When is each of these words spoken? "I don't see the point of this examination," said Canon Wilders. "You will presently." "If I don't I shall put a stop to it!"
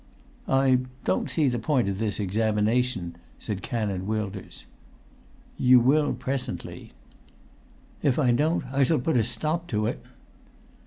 "I 0.47 0.79
don't 1.03 1.29
see 1.29 1.47
the 1.47 1.59
point 1.59 1.87
of 1.87 1.99
this 1.99 2.19
examination," 2.19 3.17
said 3.37 3.61
Canon 3.61 4.07
Wilders. 4.07 4.65
"You 5.59 5.79
will 5.79 6.13
presently." 6.13 6.91
"If 8.01 8.17
I 8.17 8.31
don't 8.31 8.63
I 8.73 8.81
shall 8.81 8.97
put 8.97 9.15
a 9.15 9.23
stop 9.23 9.67
to 9.67 9.85
it!" 9.85 10.01